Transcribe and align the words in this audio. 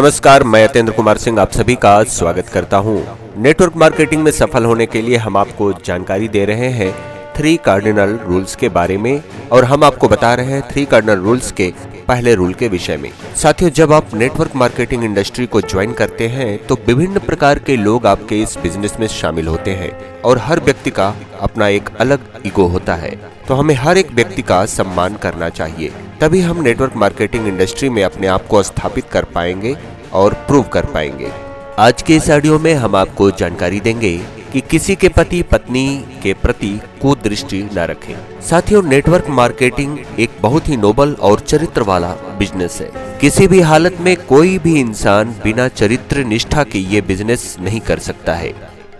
नमस्कार, 0.00 0.42
मैं 0.42 0.62
अतेंद्र 0.64 0.92
कुमार 0.92 1.18
सिंह, 1.18 1.40
आप 1.40 1.50
सभी 1.52 1.74
का 1.76 2.02
स्वागत 2.04 2.48
करता 2.48 2.76
हूँ। 2.76 3.02
नेटवर्क 3.38 3.76
मार्केटिंग 3.76 4.22
में 4.22 4.30
सफल 4.32 4.64
होने 4.64 4.86
के 4.86 5.02
लिए 5.02 5.16
हम 5.16 5.36
आपको 5.36 5.72
जानकारी 5.86 6.28
दे 6.28 6.44
रहे 6.44 6.68
हैं 6.70 6.92
थ्री 7.36 7.56
कार्डिनल 7.56 8.18
रूल्स 8.22 8.56
के 8.56 8.68
बारे 8.68 8.96
में, 8.96 9.22
और 9.52 9.64
हम 9.64 9.84
आपको 9.84 10.08
बता 10.08 10.32
रहे 10.34 10.52
हैं 10.52 10.62
थ्री 10.70 10.84
कार्डिनल 10.84 11.18
रूल्स 11.18 11.52
के 11.52 11.72
पहले 12.08 12.34
रूल 12.34 12.54
के 12.54 12.68
विषय 12.68 12.96
में। 12.96 13.10
साथियों, 13.36 13.70
जब 13.70 13.92
आप 13.92 14.14
नेटवर्क 14.14 14.56
मार्केटिंग 14.56 15.04
इंडस्ट्री 15.04 15.46
को 15.46 15.60
ज्वाइन 15.62 15.92
करते 15.92 16.28
हैं 16.28 16.66
तो 16.66 16.78
विभिन्न 16.86 17.18
प्रकार 17.20 17.58
के 17.58 17.76
लोग 17.76 18.06
आपके 18.06 18.42
इस 18.42 18.58
बिज़नेस 18.62 18.96
में 19.00 19.06
शामिल 19.10 19.48
होते 19.48 19.70
हैं, 19.72 19.92
और 20.22 20.38
हर 20.38 20.60
व्यक्ति 20.60 20.90
का 20.90 21.14
अपना 21.40 21.68
एक 21.68 21.96
अलग 22.00 22.26
ईगो 22.46 22.66
होता 22.68 22.94
है। 22.96 23.18
तो 23.48 23.54
हमें 23.54 23.74
हर 23.76 23.98
एक 23.98 24.12
व्यक्ति 24.12 24.42
का 24.42 24.64
सम्मान 24.68 25.16
करना 25.16 25.48
चाहिए। 25.50 25.92
तभी 26.20 26.40
हम 26.40 26.60
नेटवर्क 26.62 26.96
मार्केटिंग 26.96 27.46
इंडस्ट्री 27.48 27.88
में 27.88 28.02
अपने 28.04 28.26
आप 28.26 28.46
को 28.46 28.62
स्थापित 28.62 29.04
कर 29.04 29.24
पाएँगे 29.24 29.74
और 30.12 30.34
प्रूव 30.46 30.62
कर 30.62 30.84
पाएँगे। 30.84 31.30
आज 31.78 32.02
के 32.02 32.16
इस 32.16 32.28
ऑडियो 32.30 32.58
में 32.58 32.72
हम 32.74 32.96
आपको 32.96 33.30
जानकारी 33.30 33.80
देंगे 33.80 34.16
कि 34.52 34.60
किसी 34.60 34.96
के 34.96 35.08
पति, 35.08 35.40
पत्नी 35.42 36.04
के 36.22 36.32
प्रति 36.32 36.80
कुदृष्टि 37.02 37.62
न 37.74 37.86
रखें। 37.90 38.14
साथियों 38.40 38.82
नेटवर्क 38.82 39.28
मार्केटिंग 39.28 39.98
एक 40.18 40.30
बहुत 40.40 40.68
ही 40.68 40.76
नोबल 40.76 41.14
और 41.20 41.40
चरित्र 41.40 41.82
वाला 41.82 42.12
बिज़नेस 42.38 42.80
है। 42.80 42.90
किसी 43.20 43.46
भी 43.46 43.60
हालत 43.60 43.96
में 44.00 44.16
कोई 44.26 44.58
भी 44.58 44.78
इंसान 44.80 45.34
बिना 45.44 45.68
चरित्र 45.68 46.24
निष्ठा 46.24 46.64
के 46.64 46.78
ये 46.78 47.00
बिज़नेस 47.00 47.56
नहीं 47.60 47.80
कर 47.80 47.98
सकता 47.98 48.34
है। 48.34 48.52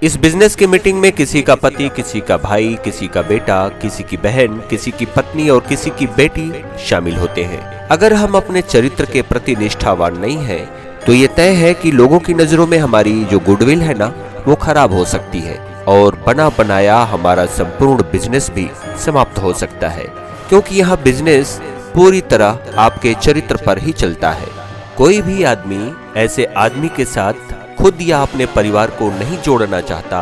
इस 0.03 0.17
बिज़नेस 0.17 0.55
की 0.57 0.67
मीटिंग 0.67 1.01
में 1.01 1.13
किसी 1.13 1.43
का 1.43 1.55
पति 1.55 1.89
किसी 1.89 2.21
का 2.21 2.37
भाई 2.37 2.79
किसी 2.85 3.09
का 3.09 3.23
बेटा 3.23 3.69
किसी 3.69 4.03
की 4.03 4.17
बहन 4.17 4.57
किसी 4.71 4.91
की 4.91 5.07
पत्नी 5.07 5.49
और 5.49 5.61
किसी 5.61 5.91
की 5.91 6.07
बेटी 6.07 6.65
शामिल 6.87 7.17
होते 7.17 7.43
हैं। 7.45 7.89
अगर 7.89 8.13
हम 8.13 8.35
अपने 8.35 8.63
चरित्र 8.63 9.05
के 9.05 9.23
प्रति 9.23 9.57
निष्ठावान 9.57 10.19
नहीं 10.19 10.37
हैं, 10.37 10.69
तो 11.07 11.13
ये 11.13 11.27
तय 11.27 11.53
है 11.53 11.75
कि 11.75 11.91
लोगों 11.91 12.19
की 12.19 12.35
नज़रों 12.35 12.67
में 12.67 12.79
हमारी 12.79 13.25
जो 13.25 13.39
गुडविल 13.39 13.83
है 13.83 13.99
ना 13.99 14.13
वो 14.47 14.55
खराब 14.55 14.93
हो 14.93 15.05
सकती 15.05 15.41
है 15.41 15.85
और 15.89 16.23
बना 16.27 16.49
बनाया 16.49 16.97
हमारा 16.97 17.47
संपूर्ण 17.47 18.03
बिज़नेस 18.03 18.51
भी 18.51 18.71
समाप्त 19.05 19.39
हो 19.39 19.53
सकता 19.53 19.89
है। 19.89 20.05
क्योंकि 20.49 20.77
यह 20.77 20.95
बिज़नेस 20.95 21.61
पूरी 21.95 22.21
तरह 22.21 22.59
आपके 22.77 23.15
चरित्र 23.15 23.57
पर 23.57 23.79
ही 23.79 23.93
चलता 23.93 24.31
है। 24.31 24.49
कोई 24.97 25.23
भी 25.23 25.43
आदमी 25.45 25.95
ऐसे 26.17 26.45
आदमी 26.45 26.89
के 26.89 27.05
साथ 27.05 27.33
खुद 27.81 27.99
या 28.03 28.21
अपने 28.23 28.47
परिवार 28.47 28.91
को 28.91 29.09
नहीं 29.11 29.37
जोड़ना 29.43 29.81
चाहता, 29.81 30.19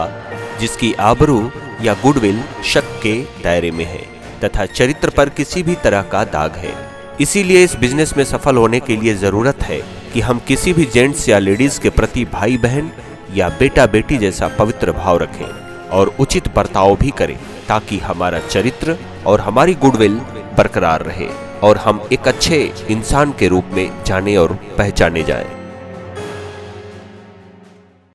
जिसकी 0.61 0.92
आबरू 1.03 1.39
या 1.83 1.95
गुडविल 1.95 2.41
शक 2.64 2.91
के 3.03 3.14
दायरे 3.45 3.70
में 3.70 3.84
है, 3.84 4.03
तथा 4.45 4.67
चरित्र 4.67 5.11
पर 5.11 5.28
किसी 5.28 5.62
भी 5.62 5.75
तरह 5.75 6.03
का 6.03 6.23
दाग 6.27 6.56
है 6.56 6.75
इसीलिए 7.20 7.64
इस 7.64 7.75
बिज़नेस 7.77 8.17
में 8.17 8.25
सफल 8.25 8.56
होने 8.56 8.81
के 8.81 8.97
लिए 8.97 9.14
ज़रूरत 9.14 9.62
है 9.62 9.81
कि 10.12 10.20
हम 10.20 10.41
किसी 10.48 10.73
भी 10.73 10.84
जेंट्स 10.84 11.29
या 11.29 11.39
लेडीज़ 11.39 11.81
के 11.81 11.91
प्रति 11.91 12.25
भाई 12.33 12.56
बहन 12.59 12.91
या 13.34 13.48
बेटा 13.59 13.86
बेटी 13.89 14.19
जैसा 14.19 14.48
पवित्र 14.59 14.92
भाव 14.92 15.19
रखें 15.19 15.45
और 15.91 16.14
उचित 16.20 16.55
बर्ताव 16.56 16.97
भी 16.97 17.11
करें, 17.11 17.36
ताकि 17.69 17.98
हमारा 17.98 18.39
चरित्र 18.48 18.98
और 19.27 19.41
हमारी 19.41 19.75
गुडविल 19.77 20.20
बरकरार 20.59 21.03
रहे 21.03 21.29
और 21.62 21.77
हम 21.79 22.09
एक 22.12 22.29
अच्छे 22.29 22.64
इंसान 22.91 23.33
के 23.39 23.48
रूप 23.48 23.70
में 23.73 24.05
जाने 24.05 24.36
और 24.36 24.59
पहचाने 24.79 25.23
जाएँ। 25.23 25.58